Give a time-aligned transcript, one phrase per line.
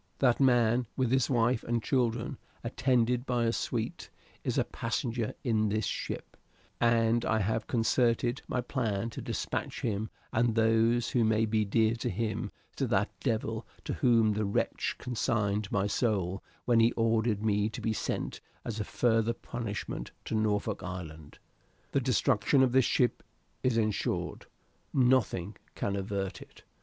[0.17, 4.09] That man, with his wife and children, attended by a suite,
[4.43, 6.35] is a passenger in this ship,
[6.79, 11.93] and I have concerted my plan to dispatch him and those who may be dear
[11.97, 17.43] to him to that Devil to whom the wretch consigned my soul when he ordered
[17.45, 21.37] me to be sent as a further punishment to Norfolk Island.
[21.91, 23.21] The destruction of this ship
[23.61, 24.47] is ensured.
[24.95, 26.63] Nothing can avert it.